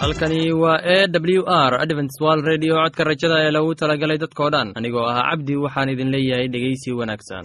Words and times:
halkani 0.00 0.52
waa 0.52 0.80
e 0.84 1.06
w 1.12 1.42
r 1.46 1.72
adventswal 1.84 2.42
redio 2.50 2.74
codka 2.82 3.04
rajada 3.04 3.36
ee 3.46 3.50
lagu 3.56 3.74
talagalay 3.80 4.18
dadkoo 4.24 4.50
dhan. 4.54 4.68
Anigoo 4.78 5.06
ah 5.12 5.22
cabdi 5.30 5.54
waxaan 5.64 5.88
idin 5.94 6.10
leeyahay 6.14 6.48
dhegeysi 6.54 6.90
wanaagsan 7.00 7.44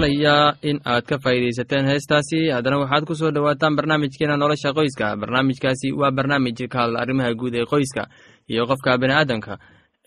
filayaa 0.00 0.56
in 0.62 0.80
aad 0.84 1.04
ka 1.04 1.16
faa'iidaysateen 1.24 1.84
heestaasi. 1.90 2.38
Haddana 2.54 2.78
waxaad 2.80 3.04
ku 3.06 3.14
soo 3.14 3.30
dhowaataan 3.30 3.76
barnaamijkeena 3.76 4.36
nolosha 4.36 4.72
qoyska. 4.72 5.16
Barnaamijkaasi 5.20 5.92
waa 5.92 6.10
barnaamij 6.10 6.56
ka 6.72 6.78
hadla 6.82 7.00
arrimaha 7.02 7.34
guud 7.34 7.54
ee 7.54 7.64
qoyska 7.72 8.06
iyo 8.48 8.66
qofka 8.66 8.96
bini'aadanka 8.98 9.58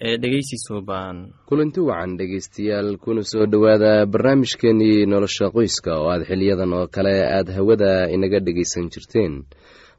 ee 0.01 0.18
dhegeysi 0.18 0.57
suuban 0.68 1.30
kulanti 1.45 1.80
wacan 1.81 2.18
dhegeystayaal 2.18 2.98
kuna 2.98 3.22
soo 3.24 3.45
dhowaada 3.45 4.06
barnaamijkeenii 4.06 5.06
nolosha 5.06 5.51
qoyska 5.54 5.92
oo 6.01 6.10
aad 6.10 6.24
xiliyadan 6.25 6.74
oo 6.74 6.88
kale 6.88 7.13
aad 7.38 7.48
hawada 7.56 8.10
inaga 8.10 8.40
dhegeysan 8.40 8.90
jirteen. 8.90 9.44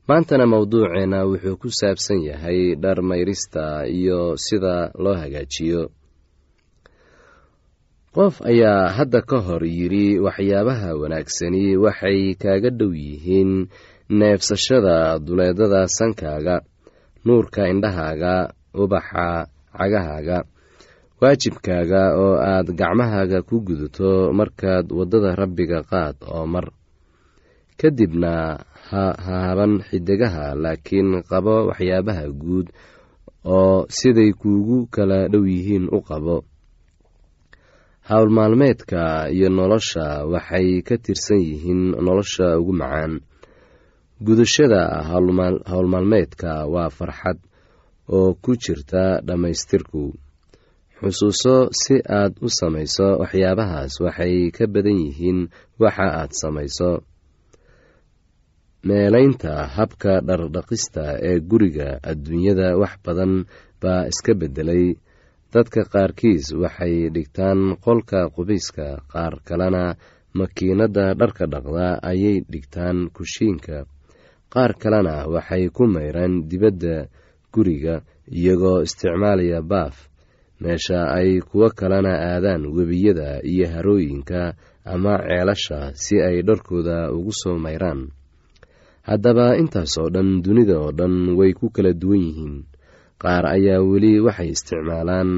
Maantana 0.08 0.46
mowduuceena 0.46 1.24
wuxuu 1.30 1.56
ku 1.56 1.68
saabsan 1.70 2.20
yahay 2.28 2.74
dhar 2.82 2.98
mayrista 3.02 3.86
iyo 3.86 4.34
sida 4.36 4.90
loo 4.98 5.14
hagaajiyo 5.14 5.88
qof 8.14 8.34
ayaa 8.50 8.94
hadda 8.96 9.20
ka 9.30 9.38
hor 9.46 9.62
yidhi 9.78 10.06
waxyaabaha 10.26 10.88
wanaagsani 11.00 11.64
waxay 11.84 12.20
kaaga 12.42 12.70
dhow 12.78 12.92
yihiin 12.94 13.52
neefsashada 14.18 15.18
duleedada 15.26 15.80
sankaaga 15.98 16.56
nuurka 17.26 17.62
indhahaaga 17.72 18.34
ubaxa 18.82 19.26
cagahaaga 19.78 20.38
waajibkaaga 21.20 22.02
oo 22.22 22.34
aad 22.52 22.68
gacmahaaga 22.80 23.38
ku 23.48 23.56
gudato 23.66 24.10
markaad 24.38 24.86
waddada 24.98 25.30
rabbiga 25.40 25.78
qaad 25.90 26.16
oo 26.34 26.46
mar. 26.54 26.66
Kadibna 27.80 28.62
ha 28.90 29.02
haban 29.26 29.72
xidigaha 29.88 30.54
laakiin 30.62 31.10
qabo 31.30 31.54
waxyaabaha 31.68 32.24
guud 32.42 32.66
oo 33.56 33.86
siday 33.96 34.30
kuugu 34.40 34.86
kala 34.94 35.26
dhow 35.32 35.42
yihiin 35.52 35.86
u 35.90 35.98
qabo 36.08 36.36
howl 38.10 38.28
maalmeedka 38.36 39.02
iyo 39.36 39.48
nolosha 39.58 40.06
waxay 40.32 40.68
ka 40.86 40.94
tirsan 41.04 41.40
yihiin 41.48 41.82
nolosha 42.06 42.46
ugu 42.60 42.72
macaan. 42.80 43.12
Gudashada 44.24 44.80
howlmaalmeedka 45.70 46.50
waa 46.74 46.90
farxad 46.98 47.38
oo 48.16 48.34
ku 48.42 48.52
jirta 48.62 49.04
dhammaystirku. 49.26 50.04
Xusuuso 51.00 51.56
si 51.80 51.94
aad 52.18 52.32
u 52.44 52.48
samayso 52.58 53.08
waxyaabahaas 53.22 53.94
waxay 54.04 54.36
ka 54.56 54.64
badan 54.74 54.98
yihiin 55.04 55.40
waxa 55.82 56.06
aad 56.20 56.30
samayso 56.42 56.90
meelaynta 58.88 59.52
habka 59.76 60.12
dhardhaqista 60.28 61.04
ee 61.28 61.36
guriga 61.50 61.88
adduunyada 62.10 62.68
wax 62.82 62.94
badan 63.04 63.32
baa 63.82 64.02
iska 64.12 64.32
beddelay 64.40 64.84
dadka 65.54 65.82
qaarkiis 65.92 66.46
waxay 66.62 66.96
dhigtaan 67.14 67.60
qolka 67.84 68.20
qubayska 68.34 68.86
qaar 69.12 69.34
kalena 69.48 69.84
makiinadda 70.38 71.14
dharka 71.20 71.44
dhaqda 71.52 71.86
ayay 72.10 72.36
dhigtaan 72.52 72.98
kushiinka. 73.16 73.78
Qaar 74.52 74.72
kalena 74.82 75.16
waxay 75.34 75.64
ku 75.76 75.84
mayraan 75.94 76.34
dibadda 76.50 76.96
guriga 77.54 77.94
iyagoo 78.38 78.82
isticmaalaya 78.86 79.60
baaf. 79.62 79.96
Meesha 80.60 81.00
ay 81.18 81.38
kuwo 81.48 81.70
kalena 81.78 82.12
aadaan 82.34 82.62
webiyada 82.76 83.42
iyo 83.46 83.66
harooyinka 83.72 84.54
ama 84.84 85.14
ceelasha 85.22 85.78
si 85.94 86.14
ay 86.28 86.42
dharkooda 86.46 87.12
ugu 87.16 87.32
soo 87.40 87.58
mayraan. 87.64 88.10
Haddaba 89.06 89.54
intaas 89.60 89.94
oo 90.00 90.08
dhan 90.14 90.42
dunida 90.42 90.76
oo 90.82 90.90
dhan 90.98 91.36
way 91.38 91.52
ku 91.58 91.70
kala 91.74 91.92
duwan 91.92 92.22
yihiin 92.26 92.56
qaar 93.22 93.44
ayaa 93.56 93.80
weli 93.90 94.12
waxay 94.26 94.48
isticmaalaan 94.54 95.30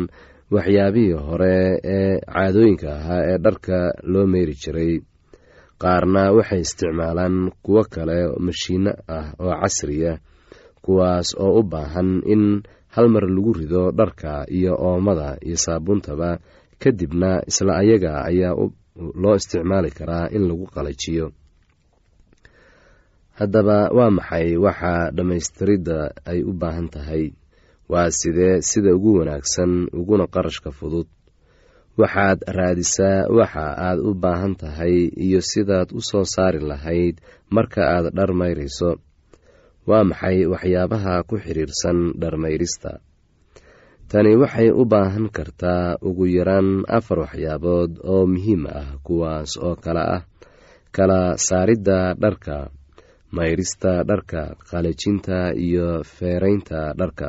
waxyaabihii 0.55 1.19
hore 1.27 1.57
ee 1.97 2.13
caadooyinka 2.35 2.89
ahaa 2.99 3.23
ee 3.31 3.39
dharka 3.45 3.79
loo 4.13 4.27
meyri 4.33 4.55
jiray. 4.63 4.93
Qaarna 5.83 6.23
waxay 6.37 6.61
isticmaalaan 6.67 7.37
kuwo 7.65 7.83
kale 7.95 8.19
mashiino 8.47 8.93
ah 9.17 9.27
oo 9.45 9.55
casriya 9.63 10.13
kuwaas 10.85 11.29
oo 11.45 11.53
u 11.61 11.63
baahan 11.73 12.11
in 12.33 12.43
hal 12.95 13.07
mar 13.15 13.25
lagu 13.35 13.53
rido 13.59 13.83
dharka 13.99 14.33
iyo 14.59 14.73
oomada 14.87 15.29
iyo 15.47 15.57
saabuuntaba 15.65 16.31
kadibna 16.83 17.31
isla 17.51 17.73
ayaga 17.83 18.13
ayaa 18.31 18.55
loo 19.23 19.35
isticmaali 19.41 19.91
karaa 19.99 20.27
in 20.37 20.43
lagu 20.49 20.65
qalajiyo. 20.75 21.27
Haddaba 23.39 23.79
waa 23.97 24.11
maxay 24.17 24.49
waxa 24.65 24.93
dhammaystiridda 25.17 25.99
ay 26.31 26.41
u 26.41 26.53
baahan 26.61 26.89
tahay 26.95 27.25
waa 27.93 28.11
sidee 28.19 28.61
sida 28.69 28.91
ugu 28.97 29.11
wanaagsan 29.19 29.73
uguna 30.01 30.27
qarashka 30.35 30.71
fudud. 30.79 31.07
Waxaad 32.01 32.39
raadisaa 32.57 33.29
waxa 33.39 33.65
aad 33.89 33.99
u 34.09 34.11
baahan 34.23 34.55
tahay 34.61 34.97
iyo 35.27 35.41
sidaad 35.51 35.89
u 35.97 36.01
soo 36.09 36.25
saari 36.35 36.61
lahayd 36.71 37.17
marka 37.55 37.81
aad 37.95 38.07
dhar 38.17 38.31
mayrayso 38.41 38.91
waa 39.89 40.05
maxay 40.11 40.39
waxyaabaha 40.53 41.15
ku 41.29 41.35
xidhiirsan 41.45 41.99
dharmayrista? 42.21 42.93
Tani 44.11 44.33
waxay 44.43 44.69
u 44.71 44.85
baahan 44.93 45.27
kartaa 45.37 45.97
ugu 46.09 46.25
yaraan 46.37 46.69
afar 46.99 47.19
waxyaabood 47.25 47.91
oo 48.13 48.27
muhiim 48.33 48.63
ah 48.81 48.89
kuwaas 49.07 49.51
oo 49.67 49.75
kale 49.85 50.05
ah. 50.17 50.23
Kala 50.97 51.37
saaridda 51.47 51.99
dharka 52.23 52.57
mayrista 53.37 53.93
dharka 54.09 54.43
qalajinta 54.71 55.39
iyo 55.67 55.89
feeraynta 56.17 56.81
dharka 57.01 57.29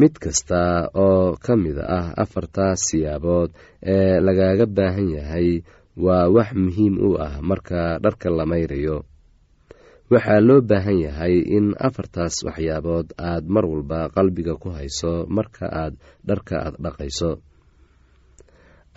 mid 0.00 0.14
kasta 0.24 0.60
oo 1.04 1.36
ka 1.44 1.52
mid 1.62 1.76
ah 1.98 2.06
afartaas 2.22 2.80
siyaabood 2.88 3.50
ee 3.94 4.14
lagaaga 4.26 4.66
baahan 4.76 5.08
yahay 5.16 5.48
waa 6.04 6.26
wax 6.36 6.50
muhiim 6.64 6.94
u 7.08 7.10
ah 7.26 7.34
marka 7.50 7.80
dharka 8.04 8.28
la 8.38 8.44
mayrayo. 8.52 8.96
Waxaa 10.12 10.40
loo 10.48 10.60
baahan 10.70 10.98
yahay 11.06 11.34
in 11.56 11.66
afartaas 11.88 12.34
waxyaabood 12.46 13.06
aad 13.30 13.44
mar 13.54 13.64
walba 13.72 14.00
qalbiga 14.16 14.54
ku 14.62 14.68
hayso 14.76 15.12
marka 15.36 15.66
aad 15.82 15.94
dharka 16.28 16.54
aad 16.66 16.74
dhaqayso. 16.84 17.30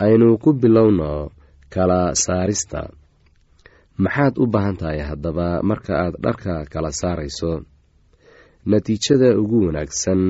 Aynu 0.04 0.28
ku 0.42 0.50
bilowno 0.62 1.12
kala 1.74 2.00
saarista. 2.24 2.82
Maxaad 4.04 4.34
u 4.42 4.44
baahan 4.54 4.76
tahay 4.80 5.00
haddaba 5.08 5.48
marka 5.70 5.92
aad 6.04 6.14
dharka 6.24 6.54
kala 6.72 6.90
saarayso? 7.00 7.52
Natiijada 8.70 9.28
ugu 9.42 9.58
wanaagsan 9.66 10.22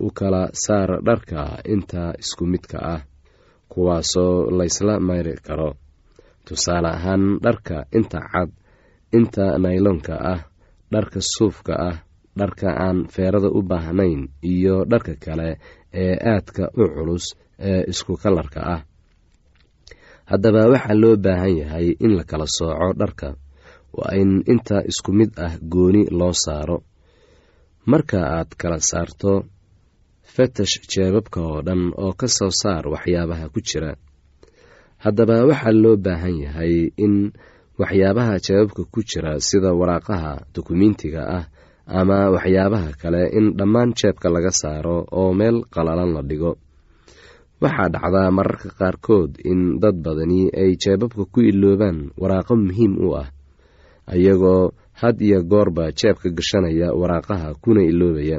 u 0.00 0.10
kala 0.18 0.42
saar 0.64 0.90
dharka 1.06 1.42
inta 1.74 2.02
isku 2.22 2.44
midka 2.52 2.78
ah 2.94 3.00
kuwaasoo 3.72 4.50
laysla 4.58 4.94
mayri 5.00 5.34
karo. 5.46 5.70
Tusaale 6.46 6.88
ahaan 6.96 7.24
dharka 7.44 7.76
inta 7.98 8.20
cad 8.32 8.50
inta 9.18 9.44
nayloonka 9.58 10.14
ah 10.32 10.40
dharka 10.92 11.18
suufka 11.34 11.74
ah 11.88 11.96
dharka 12.38 12.68
aan 12.84 12.98
feerada 13.14 13.48
u 13.48 13.60
baahnayn 13.70 14.20
iyo 14.52 14.76
dharka 14.90 15.14
kale 15.24 15.48
ee 16.02 16.14
aadka 16.32 16.64
u 16.80 16.84
culus 16.94 17.24
ee 17.68 17.82
isku 17.92 18.12
kalarka 18.22 18.60
ah. 18.74 18.80
Haddaba 20.30 20.62
waxaa 20.72 21.00
loo 21.02 21.16
baahan 21.24 21.54
yahay 21.60 21.88
in 22.04 22.12
la 22.18 22.24
kala 22.30 22.46
sooco 22.56 22.88
dharka. 23.00 23.28
Waa 23.96 24.12
in 24.22 24.42
inta 24.52 24.76
isku 24.90 25.10
mid 25.18 25.30
ah 25.46 25.54
gooni 25.72 26.02
loo 26.18 26.32
saaro. 26.44 26.78
Marka 27.90 28.18
aad 28.36 28.50
kala 28.60 28.78
saarto 28.90 29.32
fatash 30.34 30.74
jeebabka 30.92 31.38
oo 31.48 31.60
dhan 31.66 31.82
oo 32.02 32.12
ka 32.20 32.26
soo 32.36 32.50
saar 32.60 32.84
waxyaabaha 32.92 33.46
ku 33.54 33.60
jira. 33.68 33.92
Haddaba 35.04 35.36
waxaa 35.50 35.72
loo 35.82 35.96
baahan 36.04 36.36
yahay 36.44 36.74
in 37.04 37.14
waxyaabaha 37.80 38.34
jeebabka 38.46 38.82
ku 38.92 39.00
jira 39.10 39.32
sida 39.48 39.70
waraaqaha 39.80 40.32
dukumentiga 40.54 41.22
ah 41.38 41.44
ama 41.98 42.18
waxyaabaha 42.34 42.90
kale 43.02 43.22
in 43.38 43.46
dhammaan 43.58 43.90
jeebka 43.98 44.28
laga 44.34 44.50
saaro 44.60 44.96
oo 45.18 45.30
meel 45.38 45.56
qalalan 45.74 46.10
la 46.16 46.22
dhigo. 46.28 46.52
Waxaa 47.62 47.88
dhacdaa 47.94 48.30
mararka 48.36 48.68
qaarkood 48.78 49.30
in 49.50 49.78
dad 49.82 49.96
badani 50.04 50.50
ay 50.52 50.70
jeebabka 50.82 51.22
ku 51.32 51.40
iloobaan 51.50 51.98
waraaqo 52.20 52.52
muhiim 52.66 52.94
u 53.06 53.08
ah 53.22 53.28
ayagoo 54.12 54.72
had 55.00 55.16
iyo 55.20 55.38
goorba 55.50 55.92
jeebka 55.98 56.28
gashanaya 56.36 56.88
waraaqaha 57.00 57.48
kuna 57.62 57.80
iloobaya 57.90 58.38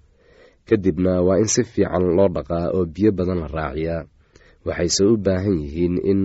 kadibna 0.69 1.13
waa 1.27 1.37
in 1.43 1.49
si 1.53 1.61
fiican 1.71 2.05
loo 2.17 2.29
dhaqaa 2.35 2.65
oo 2.75 2.83
biyo 2.93 3.11
badan 3.17 3.39
la 3.43 3.47
raaciyaa. 3.57 4.03
Waxayse 4.67 5.03
u 5.11 5.17
baahan 5.25 5.57
yihiin 5.63 5.95
in 6.11 6.21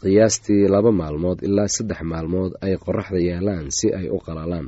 qiyaastii 0.00 0.64
laba 0.74 0.90
maalmood 1.00 1.38
ilaa 1.48 1.68
saddex 1.76 2.00
maalmood 2.12 2.52
ay 2.64 2.74
qoraxda 2.84 3.18
yaalaan 3.30 3.66
si 3.78 3.86
ay 3.98 4.06
u 4.10 4.18
qalalaan 4.26 4.66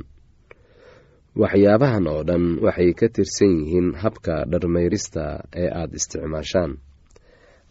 waxyaabahan 1.41 2.05
oo 2.13 2.21
dhan 2.27 2.45
waxay 2.65 2.91
ka 2.99 3.07
tirsan 3.15 3.51
yihiin 3.59 3.87
habka 4.01 4.35
dharmayrista 4.51 5.25
ee 5.61 5.69
aada 5.79 5.95
isticmaashaan. 5.99 6.71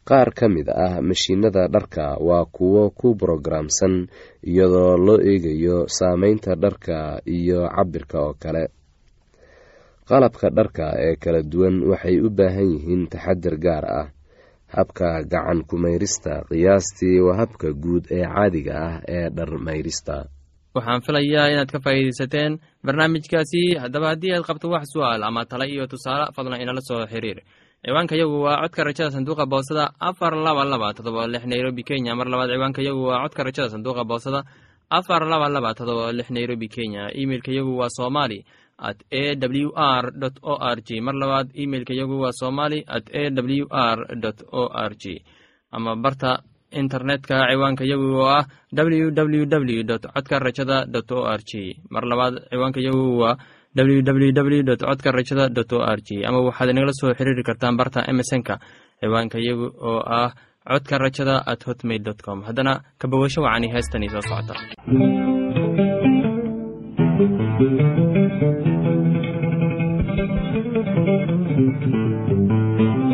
Qaar 0.08 0.28
ka 0.38 0.46
mid 0.54 0.68
ah 0.84 1.00
mashiinada 1.08 1.62
dharka 1.74 2.06
waa 2.28 2.44
kuwo 2.56 2.82
ku 2.98 3.08
brogaraamsan 3.20 3.94
iyadoo 4.50 4.96
loo 5.06 5.18
eegayo 5.30 5.76
saameynta 5.98 6.52
dharka 6.62 6.96
iyo 7.36 7.60
cabirka 7.76 8.16
oo 8.26 8.34
kale 8.42 8.62
qalabka 10.08 10.46
dharka 10.56 10.86
ee 11.06 11.16
kala 11.22 11.40
duwan 11.52 11.76
waxay 11.90 12.16
u 12.20 12.28
baahan 12.38 12.68
yihiin 12.74 13.02
taxadir 13.12 13.56
gaar 13.64 13.84
ah. 14.00 14.08
Habka 14.74 15.22
gacan 15.32 15.62
ku-mayrista 15.70 16.42
qiyaastii 16.50 17.20
waa 17.26 17.38
habka 17.40 17.68
guud 17.82 18.04
ee 18.10 18.24
caadiga 18.34 18.72
ah 18.88 18.94
ee 19.16 19.26
dharmayrista 19.36 20.16
waxaan 20.76 21.00
filayaa 21.06 21.46
inaad 21.54 21.70
ka 21.74 21.78
faa'iidaysateen 21.84 22.52
barnaamijkaasi. 22.86 23.62
Haddaba 23.82 24.06
haddii 24.12 24.32
aad 24.34 24.44
qabto 24.48 24.66
wax 24.74 24.84
su'aal 24.94 25.22
ama 25.22 25.44
tale 25.50 25.64
iyo 25.70 25.86
tusaale 25.86 26.26
fadlan 26.36 26.60
inala 26.62 26.80
soo 26.88 27.06
xiriir. 27.12 27.38
Ciwaanka 27.84 28.14
yagu 28.20 28.36
waa 28.46 28.58
codka 28.62 28.84
rajada 28.84 29.10
sanduuqa 29.14 29.46
boosada 29.46 29.84
afar 30.08 30.34
laba 30.46 30.64
laba 30.64 30.88
todoba 30.96 31.26
lix 31.32 31.44
nairobi 31.46 31.82
kenya. 31.88 32.16
Mar 32.18 32.26
labaad 32.32 32.50
ciwaanka 32.50 32.82
yagu 32.88 33.02
waa 33.10 33.22
codka 33.24 33.40
rajada 33.46 33.68
sanduuqa 33.74 34.02
boosada 34.10 34.40
afar 34.98 35.22
laba 35.32 35.46
laba 35.54 35.70
todoba 35.78 36.12
lix 36.18 36.28
nairobi 36.36 36.68
kenya. 36.68 37.02
Imeilka 37.22 37.50
yagu 37.58 37.72
waa 37.80 37.88
somali 37.98 38.38
at 38.78 38.98
a 39.10 39.36
w 39.36 39.70
r 39.76 40.04
o 40.42 40.54
r 40.58 40.78
g 40.86 41.00
mar 41.00 41.14
labaad 41.14 41.50
imeilka 41.54 41.94
yagu 41.94 42.20
waa 42.20 42.32
somali 42.32 42.84
at 42.86 43.06
a 43.14 43.30
w 43.30 43.66
r 43.70 43.98
o 44.52 44.64
r 44.72 44.92
g 44.96 45.24
ama 45.70 45.96
barta 45.96 46.42
internetka 46.70 47.46
ciwaanka 47.50 47.84
yagu 47.84 48.06
oo 48.18 48.26
ah 48.26 48.44
w 48.72 49.10
w 49.10 49.46
w 49.46 49.84
codka 50.14 50.38
rajada 50.38 50.86
dot 50.86 51.10
o 51.12 51.22
r 51.26 51.40
g 51.46 51.78
mar 51.90 52.04
labaad 52.04 52.34
ciwaanka 52.50 52.80
yagu 52.80 53.18
waa 53.18 53.36
w 53.74 54.02
w 54.02 54.32
w 54.32 54.76
codka 54.76 55.10
rajada 55.12 55.48
dot 55.48 55.72
o 55.72 55.82
r 55.82 56.00
g 56.06 56.24
ama 56.26 56.38
waxaad 56.46 56.70
inagala 56.70 56.92
soo 57.00 57.14
xiriiri 57.14 57.42
kartaan 57.42 57.76
barta 57.76 58.00
emesonka 58.10 58.58
ciwaanka 59.00 59.38
yagu 59.38 59.66
oo 59.90 60.02
ah 60.02 60.30
codka 60.64 60.98
rajada 60.98 61.42
at 61.46 61.60
hotmail 61.64 62.02
dot 62.02 62.22
com. 62.22 62.42
Haddana 62.42 62.82
kabawasho 62.98 63.42
wacani 63.42 63.68
heestanii 63.74 64.08
soo 64.08 64.22
socota 64.22 64.54
Thank 68.40 68.66
you. 73.08 73.13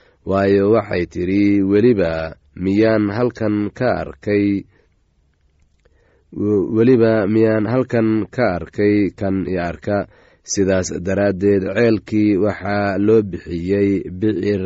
waayo 0.29 0.71
waxay 0.75 1.05
tidhi 1.13 1.61
weliba 1.71 2.35
miyaan 2.63 3.09
halkan 3.17 3.55
ka 3.77 3.89
arkay 4.03 4.45
weliba 6.75 7.27
miyaan 7.27 7.65
halkan 7.67 8.25
ka 8.35 8.45
arkay 8.61 9.11
kan 9.19 9.45
i 9.47 9.57
arka. 9.57 10.07
Sidaas 10.41 10.89
daraaddeed 11.05 11.63
ceelkii 11.69 12.37
waxaa 12.43 12.97
loo 12.97 13.21
bixiyey 13.21 14.09
bicir 14.19 14.63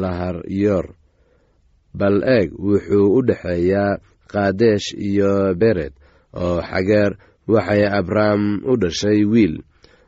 laharyoor 0.00 0.86
bal 1.98 2.16
eeg 2.24 2.48
wuxuu 2.56 3.06
u 3.18 3.20
dhexeeyaa 3.28 4.00
kaadesh 4.32 4.96
iyo 5.08 5.52
bered 5.60 5.92
oo 6.32 6.58
xageer 6.70 7.12
waxay 7.52 7.82
abrahm 7.98 8.42
u 8.64 8.72
dhashay 8.82 9.20
wiil 9.32 9.54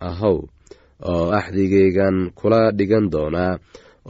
ahow 0.00 0.38
oo 1.10 1.24
axdigaygan 1.38 2.16
kula 2.38 2.70
dhigan 2.78 3.06
doonaa 3.12 3.58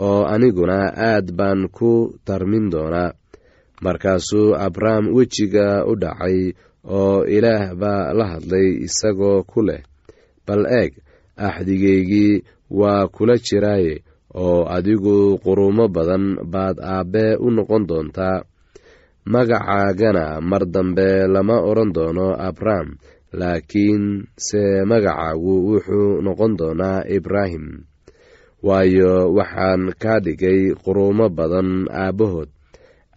oo 0.07 0.20
aniguna 0.33 0.79
aad 1.09 1.27
baan 1.38 1.68
ku 1.77 1.90
tarmin 2.27 2.70
doonaa 2.72 3.12
markaasuu 3.85 4.55
abram 4.66 5.05
wejiga 5.16 5.87
u 5.90 5.92
dhacay 6.03 6.38
oo 6.98 7.24
ilaah 7.37 7.74
baa 7.81 8.12
la 8.18 8.24
hadlay 8.33 8.68
isagoo 8.87 9.42
ku 9.51 9.61
leh 9.68 9.83
bal 10.46 10.62
eeg 10.81 10.92
axdigaygii 11.37 12.42
waa 12.81 13.07
kula 13.14 13.35
jiraaye 13.46 13.94
oo 14.35 14.64
adigu 14.77 15.38
quruumo 15.44 15.85
badan 15.88 16.24
baad 16.53 16.77
aabbe 16.83 17.24
u 17.40 17.48
noqon 17.51 17.83
doontaa. 17.88 18.38
Magacaagana 19.33 20.40
mar 20.40 20.64
dambe 20.74 21.29
lama 21.29 21.57
odhan 21.70 21.92
doono 21.92 22.27
abram 22.48 22.96
laakiin 23.33 24.27
se 24.37 24.85
magacaagu 24.88 25.55
wuxuu 25.69 26.21
noqon 26.25 26.53
doonaa 26.59 27.05
ibraahim. 27.17 27.67
Waayo 28.62 29.12
waxaan 29.37 29.83
kaa 30.03 30.19
dhigay 30.25 30.75
quruumo 30.83 31.29
badan 31.29 31.87
aabbahood. 32.03 32.51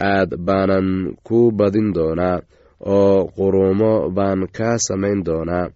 Aad 0.01 0.29
baanan 0.47 1.17
ku 1.25 1.51
badin 1.51 1.93
doonaa 1.97 2.41
oo 2.85 3.27
quruumo 3.35 4.09
baan 4.17 4.45
kaa 4.57 4.77
samayn 4.77 5.23
doonaa. 5.25 5.69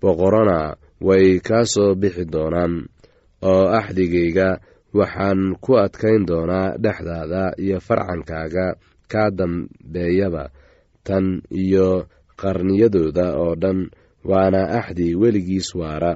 Boqorona 0.00 0.76
way 1.06 1.38
kaa 1.48 1.64
soo 1.72 1.94
bixi 2.00 2.24
doonaan. 2.34 2.86
Oo 3.42 3.64
axdigayga 3.78 4.48
waxaan 4.98 5.40
ku 5.62 5.78
adkayn 5.84 6.26
doonaa 6.26 6.74
dhexdaada 6.82 7.42
iyo 7.62 7.78
farcankaaga 7.86 8.66
kaa 9.12 9.30
dambeeyaba 9.38 10.44
tan 11.06 11.42
iyo 11.54 12.06
qarniyadooda 12.40 13.26
oo 13.42 13.54
dhan 13.62 13.80
waana 14.30 14.62
axdi 14.78 15.06
weligiis 15.20 15.68
waara. 15.80 16.12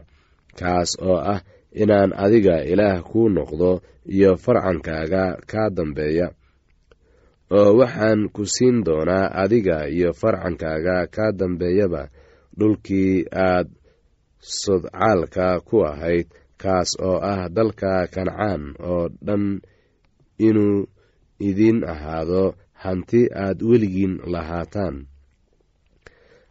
Kaas 0.59 0.91
oo 1.09 1.17
ah 1.35 1.41
inaan 1.83 2.13
adiga 2.25 2.57
ilaah 2.73 3.01
kuu 3.09 3.29
noqdo 3.37 3.71
iyo 4.15 4.31
farcankaaga 4.45 5.25
kaa 5.51 5.69
dambeeya. 5.77 6.27
Oo 7.57 7.71
waxaan 7.81 8.21
ku 8.35 8.43
siin 8.55 8.85
doonaa 8.87 9.27
adiga 9.43 9.89
iyo 9.97 10.11
farcankaaga 10.21 10.97
kaa 11.15 11.33
dambeeyaba 11.39 12.03
dhulkii 12.59 13.25
aad 13.47 13.69
sodcaalka 14.41 15.61
ku 15.69 15.85
ahayd. 15.87 16.27
Kaas 16.63 16.91
oo 17.03 17.19
ah 17.19 17.49
dalka 17.51 18.07
kancaan 18.15 18.63
oo 18.79 19.09
dhan 19.27 19.45
inuu 20.39 20.87
idiin 21.49 21.83
ahaado 21.93 22.55
hanti 22.83 23.27
aad 23.45 23.59
weligiin 23.63 24.15
lahaataan 24.33 24.97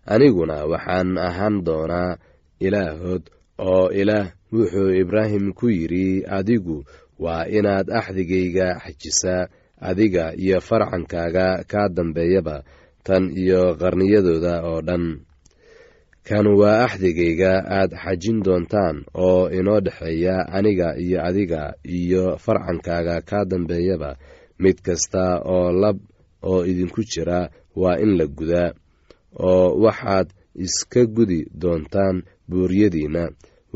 aniguna 0.05 0.65
waxaan 0.65 1.17
ahaan 1.17 1.63
doonaa 1.65 2.17
ilaahood 2.59 3.23
oo 3.57 3.89
ilaah 3.93 4.27
wuxuu 4.53 4.89
ibraahim 5.01 5.53
ku 5.53 5.69
yidhi 5.69 6.25
adigu 6.27 6.83
waa 7.19 7.45
inaad 7.45 7.87
axdigayga 7.99 8.67
xajisaa 8.83 9.47
adiga 9.81 10.33
iyo 10.37 10.61
farcankaaga 10.61 11.63
kaa 11.71 11.89
dambeeyaba 11.89 12.63
tan 13.03 13.29
iyo 13.37 13.75
qarniyadooda 13.81 14.61
oo 14.69 14.81
dhan. 14.81 15.05
Kan 16.27 16.45
waa 16.59 16.85
axdigayga 16.85 17.65
aad 17.65 17.91
xajin 18.03 18.43
doontaan 18.45 19.05
oo 19.13 19.49
inoo 19.49 19.79
dhexeeya 19.85 20.35
aniga 20.53 20.93
iyo 20.97 21.17
adiga 21.25 21.73
iyo 21.85 22.37
farcankaaga 22.37 23.21
kaa 23.29 23.45
dambeeyaba 23.45 24.17
mid 24.61 24.77
kasta 24.85 25.41
oo 25.45 25.71
lab 25.73 25.97
oo 26.45 26.61
idinku 26.65 27.01
jira 27.11 27.49
waa 27.75 27.97
in 27.97 28.17
la 28.17 28.25
gudaa 28.29 28.73
oo 29.39 29.79
waxaad 29.83 30.27
iska 30.65 31.05
gudi 31.05 31.39
doontaan 31.61 32.23
buuryadiinna 32.49 33.23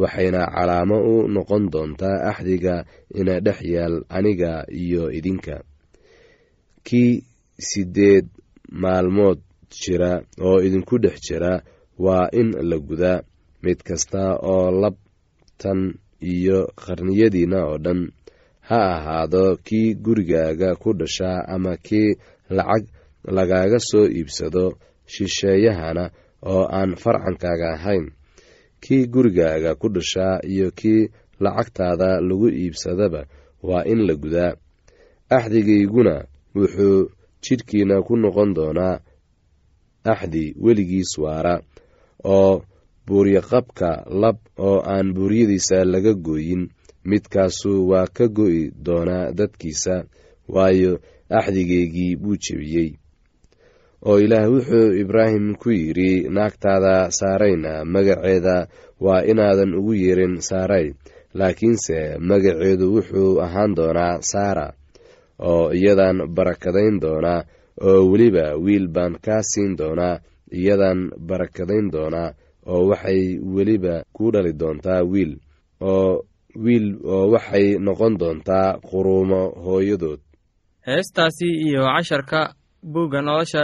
waxayna 0.02 0.41
calaamo 0.56 0.98
u 1.12 1.28
noqon 1.36 1.63
doontaa 1.74 2.18
axdiga 2.30 2.76
ina 3.20 3.39
dhex 3.46 3.60
yaal 3.74 3.96
aniga 4.18 4.52
iyo 4.82 5.04
idinka. 5.18 5.56
Kii 6.88 7.24
siddeed 7.70 8.26
maalmood 8.82 9.39
jira 9.82 10.12
oo 10.48 10.58
idinku 10.68 10.96
dhex 11.04 11.18
jira 11.28 11.54
waa 12.06 12.28
in 12.39 12.50
la 12.70 12.78
gudaa 12.88 13.20
mid 13.63 13.80
kasta 13.88 14.22
oo 14.54 14.72
labtan 14.82 15.82
iyo 16.34 16.60
qarniyadiinna 16.84 17.60
oo 17.70 17.78
dhan. 17.86 18.02
Ha 18.70 18.80
ahaado 18.96 19.44
kii 19.68 19.94
gurigaaga 20.04 20.70
ku 20.82 20.89
dhashaa 21.00 21.39
ama 21.54 21.78
kii 21.78 22.10
lacag 22.58 22.84
lagaaga 23.36 23.80
soo 23.89 24.06
iibsado 24.18 24.65
shisheeyahana 25.13 26.06
oo 26.52 26.63
aan 26.78 26.96
farcankaaga 26.96 27.68
ahayn. 27.76 28.06
Kii 28.82 29.08
gurigaaga 29.08 29.76
ku 29.76 29.88
dhashaa 29.89 30.39
iyo 30.44 30.72
kii 30.72 31.10
lacagtaada 31.39 32.22
lagu 32.22 32.48
iibsadaba 32.50 33.26
waa 33.63 33.84
in 33.91 34.06
la 34.08 34.13
gudaa. 34.15 34.54
Axdigayguna 35.30 36.15
wuxuu 36.56 37.10
jidhkiina 37.44 38.02
ku 38.06 38.13
noqon 38.18 38.54
doonaa 38.54 39.00
axdi 40.04 40.54
weligiis 40.63 41.18
waara 41.18 41.56
oo 42.24 42.62
buuryaqabka 43.08 43.89
lab 44.22 44.38
oo 44.58 44.80
aan 44.94 45.13
buuryadiisa 45.15 45.86
laga 45.86 46.13
gooyin. 46.13 46.70
Midkaasu 47.06 47.72
waa 47.89 48.08
ka 48.08 48.26
go'i 48.28 48.72
doonaa 48.86 49.32
dadkiisa 49.38 49.96
waayo 50.48 50.91
axdigaygii 51.30 52.15
buu 52.22 52.38
jebiyey 52.44 52.89
oo 54.10 54.18
ilaah 54.26 54.48
wuxuu 54.54 54.94
ibraahim 55.04 55.56
ku 55.62 55.70
yidhi 55.70 56.30
naagtaada 56.36 56.96
saarayna 57.20 57.86
magaceeda 57.86 58.68
waa 59.06 59.22
inaadan 59.32 59.74
ugu 59.80 59.94
yeerin 60.04 60.36
saaray. 60.50 60.88
Laakiinse 61.39 62.18
magaceedu 62.30 62.86
wuxuu 62.96 63.41
ahaan 63.46 63.72
doonaa 63.78 64.22
saara 64.32 64.68
oo 65.50 65.72
iyadan 65.80 66.18
barakadayn 66.36 66.96
doonaa 67.04 67.41
oo 67.88 68.00
weliba 68.12 68.46
wiil 68.65 68.88
baan 68.96 69.13
kaa 69.26 69.41
siin 69.52 69.76
doonaa 69.80 70.20
iyadan 70.60 71.00
barakadayn 71.30 71.88
doonaa 71.96 72.30
oo 72.72 72.82
waxay 72.89 73.22
weliba 73.56 73.96
ku 74.15 74.32
dhali 74.34 74.54
doontaa 74.62 75.02
wiil 75.12 75.34
oo 75.82 76.24
wiil 76.65 76.88
oo 77.13 77.26
waxay 77.34 77.68
noqon 77.86 78.13
doontaa 78.22 78.80
quruumo 78.89 79.41
hooyadood. 79.65 80.20
Heestaasi 80.88 81.48
iyo 81.68 81.84
casharka 81.96 82.54
buugga 82.94 83.22
nolosha 83.22 83.63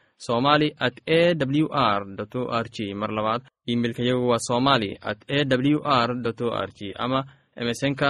somali 0.27 0.69
at 0.85 0.95
a 1.17 1.33
w 1.63 1.65
r 1.71 2.01
o 2.39 2.41
r 2.63 2.65
g 2.75 2.93
mar 3.01 3.11
labaad 3.17 3.41
imeilka 3.73 4.03
yagu 4.09 4.25
waa 4.31 4.39
somali 4.49 4.91
at 5.11 5.19
a 5.27 5.39
w 5.73 5.79
r 5.83 6.09
o 6.45 6.47
r 6.67 6.69
g 6.77 6.93
ama 7.03 7.19
emesonka 7.61 8.09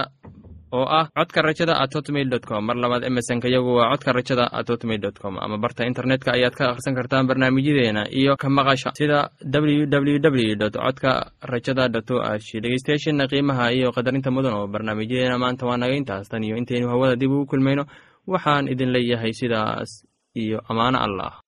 oo 0.72 0.86
ah 0.98 1.04
codka 1.16 1.42
rajada 1.42 1.74
at 1.82 1.92
hotmail 1.94 2.32
com. 2.48 2.64
Mar 2.64 2.76
labaad 2.76 3.04
emesonka 3.04 3.48
yagu 3.54 3.76
waa 3.76 3.90
codka 3.92 4.12
rajada 4.16 4.44
at 4.58 4.64
hotmail 4.72 5.12
com. 5.20 5.36
Ama 5.44 5.58
barta 5.60 5.84
internetka 5.84 6.32
ayaad 6.32 6.54
ka 6.56 6.64
akhrisan 6.72 6.96
kartaan 6.96 7.28
barnaamijyadeena 7.28 8.08
iyo 8.08 8.36
ka 8.40 8.48
maqasha 8.48 8.96
sida 8.96 9.28
w 9.44 9.84
w 9.84 10.18
w 10.20 10.56
dot 10.56 10.72
codka 10.72 11.32
rajada 11.44 11.88
dot 11.92 12.08
o 12.10 12.24
r 12.24 12.40
g 12.40 12.60
dhegeystayaasheena 12.64 13.28
qiimaha 13.28 13.68
iyo 13.76 13.92
qadarinta 13.92 14.30
mudan 14.32 14.54
oo 14.56 14.66
barnaamijyadeena 14.66 15.36
maanta 15.38 15.66
waa 15.68 15.76
naga 15.76 15.92
intaas. 15.92 16.28
Tan 16.32 16.40
iyo 16.44 16.56
intaynu 16.56 16.88
hawada 16.88 17.16
dib 17.20 17.28
ugu 17.32 17.46
kulmayno. 17.52 17.84
Waxaan 18.26 18.72
idin 18.72 18.92
leeyahay 18.96 19.32
sidaas 19.36 20.08
iyo 20.32 20.64
ammaano 20.70 20.98
allah 21.04 21.41